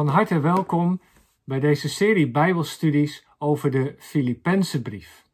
[0.00, 1.00] Van harte welkom
[1.44, 5.28] bij deze serie Bijbelstudies over de Filippense brief.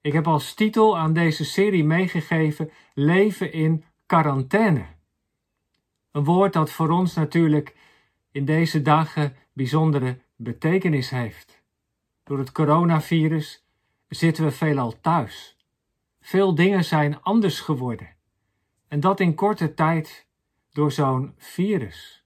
[0.00, 4.86] Ik heb als titel aan deze serie meegegeven Leven in quarantaine.
[6.10, 7.76] Een woord dat voor ons natuurlijk
[8.30, 11.62] in deze dagen bijzondere betekenis heeft.
[12.24, 13.66] Door het coronavirus
[14.08, 15.56] zitten we veelal thuis.
[16.20, 18.16] Veel dingen zijn anders geworden.
[18.88, 20.26] En dat in korte tijd
[20.72, 22.25] door zo'n virus.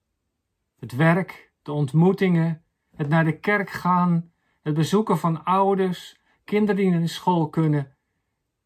[0.81, 2.63] Het werk, de ontmoetingen,
[2.97, 7.95] het naar de kerk gaan, het bezoeken van ouders, kinderen die naar school kunnen.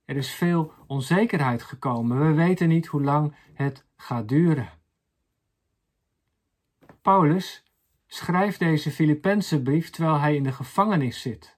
[0.05, 2.27] Er is veel onzekerheid gekomen.
[2.27, 4.69] We weten niet hoe lang het gaat duren.
[7.03, 7.65] Paulus
[8.07, 11.57] schrijft deze Filippense brief terwijl hij in de gevangenis zit.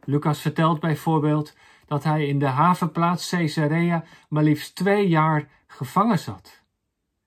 [0.00, 6.62] Lucas vertelt bijvoorbeeld dat hij in de havenplaats Caesarea maar liefst twee jaar gevangen zat.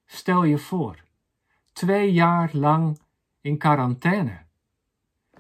[0.06, 1.03] Stel je voor,
[1.73, 3.00] twee jaar lang
[3.41, 4.39] in quarantaine.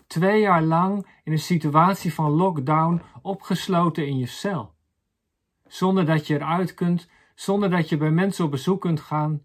[0.07, 4.73] Twee jaar lang in een situatie van lockdown opgesloten in je cel.
[5.67, 9.43] Zonder dat je eruit kunt, zonder dat je bij mensen op bezoek kunt gaan,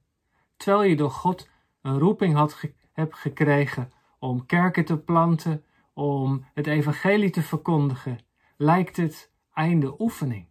[0.57, 1.49] terwijl je door God
[1.83, 2.61] een roeping had
[2.93, 8.19] hebt gekregen om kerken te planten, om het evangelie te verkondigen,
[8.57, 10.47] lijkt het einde oefening.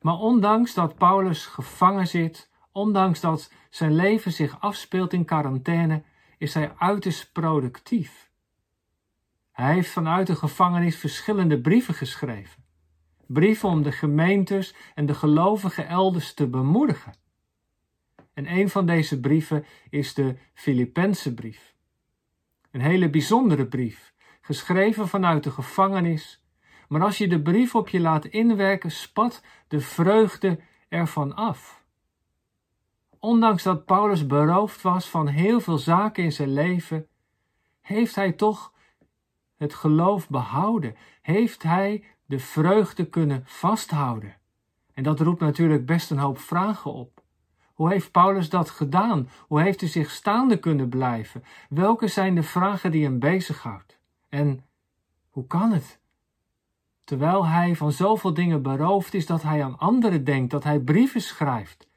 [0.00, 6.02] Maar ondanks dat Paulus gevangen zit, ondanks dat zijn leven zich afspeelt in quarantaine,
[6.38, 8.30] is hij uiterst productief.
[9.52, 12.64] Hij heeft vanuit de gevangenis verschillende brieven geschreven.
[13.26, 17.14] Brieven om de gemeentes en de gelovigen elders te bemoedigen.
[18.34, 21.74] En een van deze brieven is de Filippense brief.
[22.70, 26.44] Een hele bijzondere brief, geschreven vanuit de gevangenis.
[26.88, 31.81] Maar als je de brief op je laat inwerken, spat de vreugde ervan af.
[33.24, 37.06] Ondanks dat Paulus beroofd was van heel veel zaken in zijn leven,
[37.80, 38.72] heeft hij toch
[39.56, 44.36] het geloof behouden, heeft hij de vreugde kunnen vasthouden.
[44.94, 47.22] En dat roept natuurlijk best een hoop vragen op.
[47.74, 49.28] Hoe heeft Paulus dat gedaan?
[49.46, 51.44] Hoe heeft hij zich staande kunnen blijven?
[51.68, 53.98] Welke zijn de vragen die hem bezighoudt?
[54.28, 54.64] En
[55.30, 56.00] hoe kan het?
[57.04, 61.20] Terwijl hij van zoveel dingen beroofd is dat hij aan anderen denkt, dat hij brieven
[61.20, 61.90] schrijft.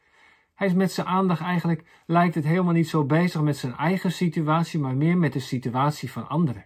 [0.56, 4.12] Hij is met zijn aandacht eigenlijk, lijkt het helemaal niet zo bezig met zijn eigen
[4.12, 6.66] situatie, maar meer met de situatie van anderen.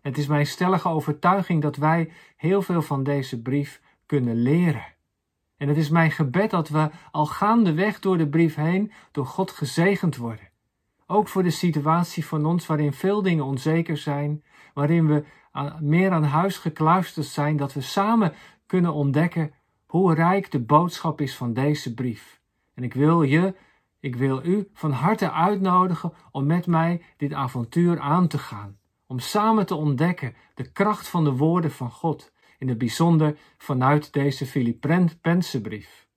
[0.00, 4.84] Het is mijn stellige overtuiging dat wij heel veel van deze brief kunnen leren.
[5.56, 9.50] En het is mijn gebed dat we al gaandeweg door de brief heen door God
[9.50, 10.48] gezegend worden.
[11.06, 14.44] Ook voor de situatie van ons waarin veel dingen onzeker zijn,
[14.74, 15.24] waarin we
[15.80, 18.34] meer aan huis gekluisterd zijn, dat we samen
[18.66, 19.52] kunnen ontdekken
[19.86, 22.39] hoe rijk de boodschap is van deze brief.
[22.80, 23.54] En ik wil je,
[23.98, 28.78] ik wil u van harte uitnodigen om met mij dit avontuur aan te gaan.
[29.06, 34.12] Om samen te ontdekken de kracht van de woorden van God in het bijzonder vanuit
[34.12, 36.08] deze Filippense brief.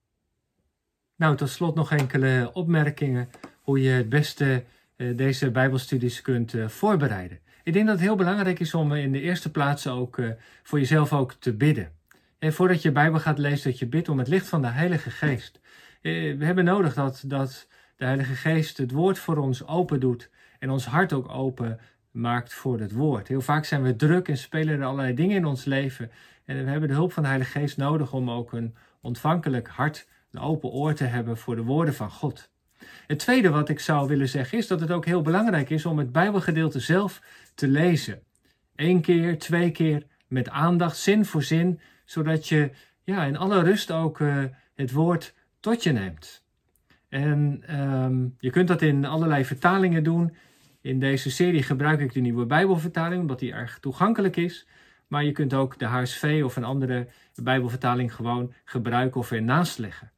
[1.16, 3.30] Nou, tot slot nog enkele opmerkingen
[3.62, 4.64] hoe je het beste
[4.98, 7.40] uh, deze Bijbelstudies kunt uh, voorbereiden.
[7.64, 10.32] Ik denk dat het heel belangrijk is om in de eerste plaats ook uh,
[10.64, 11.92] voor jezelf ook te bidden.
[12.40, 15.10] En voordat je Bijbel gaat lezen, dat je bidt om het licht van de Heilige
[15.10, 15.62] Geest.
[16.12, 20.70] We hebben nodig dat, dat de Heilige Geest het woord voor ons open doet en
[20.70, 21.80] ons hart ook open
[22.12, 23.28] maakt voor het woord.
[23.28, 26.12] Heel vaak zijn we druk en spelen er allerlei dingen in ons leven.
[26.46, 30.08] En we hebben de hulp van de Heilige Geest nodig om ook een ontvankelijk hart,
[30.32, 32.52] een open oor te hebben voor de woorden van God.
[33.08, 35.98] Het tweede wat ik zou willen zeggen is dat het ook heel belangrijk is om
[35.98, 37.22] het Bijbelgedeelte zelf
[37.56, 38.24] te lezen.
[38.76, 42.72] Eén keer, twee keer, met aandacht, zin voor zin, zodat je
[43.04, 44.44] ja, in alle rust ook uh,
[44.76, 46.44] het woord tot je neemt.
[47.10, 50.36] En um, je kunt dat in allerlei vertalingen doen.
[50.82, 54.68] In deze serie gebruik ik de nieuwe Bijbelvertaling, omdat die erg toegankelijk is.
[55.08, 57.08] Maar je kunt ook de HSV of een andere
[57.44, 60.12] Bijbelvertaling gewoon gebruiken of ernaast leggen.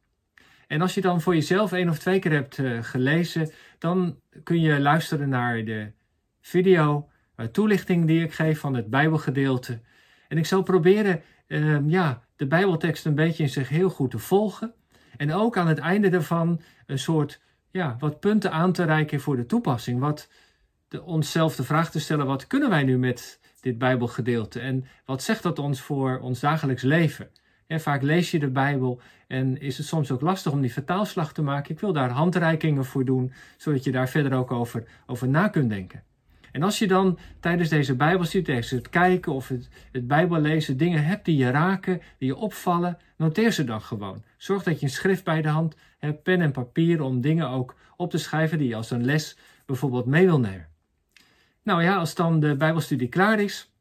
[0.68, 4.62] En als je dan voor jezelf één of twee keer hebt uh, gelezen, dan kun
[4.62, 5.91] je luisteren naar de
[6.41, 9.81] video, uh, toelichting die ik geef van het Bijbelgedeelte.
[10.27, 14.19] En ik zal proberen uh, ja, de Bijbeltekst een beetje in zich heel goed te
[14.19, 14.74] volgen.
[15.17, 17.39] En ook aan het einde daarvan een soort
[17.71, 20.00] ja, wat punten aan te reiken voor de toepassing.
[20.00, 20.29] Wat
[20.88, 24.59] de, onszelf de vraag te stellen: wat kunnen wij nu met dit Bijbelgedeelte?
[24.59, 27.29] En wat zegt dat ons voor ons dagelijks leven?
[27.67, 31.33] En vaak lees je de Bijbel en is het soms ook lastig om die vertaalslag
[31.33, 31.71] te maken.
[31.71, 35.69] Ik wil daar handreikingen voor doen, zodat je daar verder ook over, over na kunt
[35.69, 36.03] denken.
[36.56, 41.25] En als je dan tijdens deze Bijbelstudie, het kijken of het, het Bijbellezen dingen hebt
[41.25, 44.24] die je raken, die je opvallen, noteer ze dan gewoon.
[44.38, 47.75] Zorg dat je een schrift bij de hand hebt, pen en papier om dingen ook
[47.98, 50.68] op te schrijven die je als een les bijvoorbeeld mee wil nemen.
[51.63, 53.72] Nou ja, als dan de Bijbelstudie klaar is,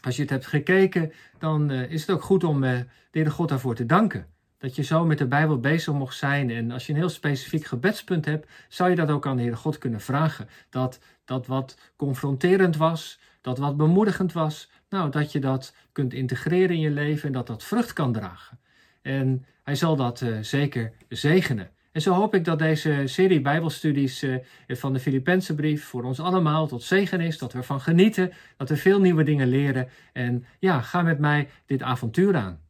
[0.00, 3.30] als je het hebt gekeken, dan uh, is het ook goed om uh, de Heere
[3.30, 4.26] God daarvoor te danken.
[4.58, 6.50] Dat je zo met de Bijbel bezig mocht zijn.
[6.50, 9.56] En als je een heel specifiek gebedspunt hebt, zou je dat ook aan de Heere
[9.56, 10.48] God kunnen vragen.
[10.70, 16.70] Dat dat wat confronterend was, dat wat bemoedigend was, nou, dat je dat kunt integreren
[16.70, 18.58] in je leven en dat dat vrucht kan dragen.
[19.02, 21.70] En hij zal dat uh, zeker zegenen.
[21.92, 24.36] En zo hoop ik dat deze serie Bijbelstudies uh,
[24.68, 28.68] van de Filippense brief voor ons allemaal tot zegen is, dat we ervan genieten, dat
[28.68, 29.88] we veel nieuwe dingen leren.
[30.12, 32.67] En ja, ga met mij dit avontuur aan.